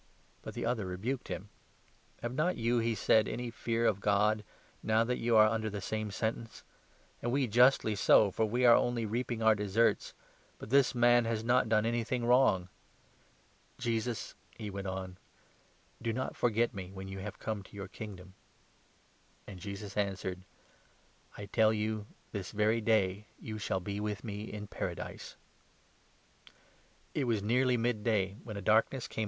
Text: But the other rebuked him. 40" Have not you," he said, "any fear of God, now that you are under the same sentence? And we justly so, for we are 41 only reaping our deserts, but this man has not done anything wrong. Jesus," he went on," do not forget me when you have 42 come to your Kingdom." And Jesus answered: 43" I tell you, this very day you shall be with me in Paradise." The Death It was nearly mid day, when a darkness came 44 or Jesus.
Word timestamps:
But 0.41 0.55
the 0.55 0.65
other 0.65 0.87
rebuked 0.87 1.27
him. 1.27 1.49
40" 2.15 2.21
Have 2.23 2.33
not 2.33 2.57
you," 2.57 2.79
he 2.79 2.95
said, 2.95 3.27
"any 3.27 3.51
fear 3.51 3.85
of 3.85 3.99
God, 4.01 4.43
now 4.81 5.03
that 5.03 5.19
you 5.19 5.35
are 5.37 5.45
under 5.47 5.69
the 5.69 5.79
same 5.79 6.09
sentence? 6.09 6.63
And 7.21 7.31
we 7.31 7.45
justly 7.45 7.93
so, 7.93 8.31
for 8.31 8.43
we 8.47 8.65
are 8.65 8.73
41 8.73 8.87
only 8.87 9.05
reaping 9.05 9.43
our 9.43 9.53
deserts, 9.53 10.15
but 10.57 10.71
this 10.71 10.95
man 10.95 11.25
has 11.25 11.43
not 11.43 11.69
done 11.69 11.85
anything 11.85 12.25
wrong. 12.25 12.67
Jesus," 13.77 14.33
he 14.57 14.71
went 14.71 14.87
on," 14.87 15.17
do 16.01 16.11
not 16.11 16.35
forget 16.35 16.73
me 16.73 16.91
when 16.91 17.07
you 17.07 17.19
have 17.19 17.35
42 17.35 17.45
come 17.45 17.61
to 17.61 17.75
your 17.75 17.87
Kingdom." 17.87 18.33
And 19.45 19.59
Jesus 19.59 19.95
answered: 19.95 20.39
43" 21.35 21.43
I 21.43 21.45
tell 21.45 21.71
you, 21.71 22.07
this 22.31 22.51
very 22.53 22.81
day 22.81 23.27
you 23.39 23.59
shall 23.59 23.79
be 23.79 23.99
with 23.99 24.23
me 24.23 24.45
in 24.51 24.65
Paradise." 24.65 25.35
The 26.45 26.49
Death 26.49 26.57
It 27.13 27.23
was 27.25 27.43
nearly 27.43 27.77
mid 27.77 28.03
day, 28.03 28.37
when 28.43 28.57
a 28.57 28.61
darkness 28.63 29.05
came 29.07 29.09
44 29.09 29.09
or 29.09 29.09
Jesus. 29.09 29.19